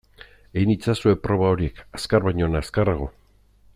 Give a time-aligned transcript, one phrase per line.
[0.61, 3.11] Egin itzazue proba horiek azkar baino azkarrago.